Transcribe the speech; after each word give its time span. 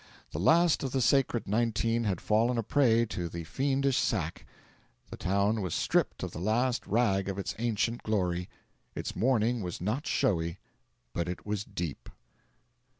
The 0.31 0.39
last 0.39 0.81
of 0.81 0.93
the 0.93 0.99
sacred 0.99 1.47
Nineteen 1.47 2.05
had 2.05 2.19
fallen 2.21 2.57
a 2.57 2.63
prey 2.63 3.05
to 3.05 3.29
the 3.29 3.43
fiendish 3.43 3.99
sack; 3.99 4.47
the 5.11 5.15
town 5.15 5.61
was 5.61 5.75
stripped 5.75 6.23
of 6.23 6.31
the 6.31 6.39
last 6.39 6.87
rag 6.87 7.29
of 7.29 7.37
its 7.37 7.53
ancient 7.59 8.01
glory. 8.01 8.49
Its 8.95 9.15
mourning 9.15 9.61
was 9.61 9.79
not 9.79 10.07
showy, 10.07 10.57
but 11.13 11.29
it 11.29 11.45
was 11.45 11.63
deep. 11.63 12.09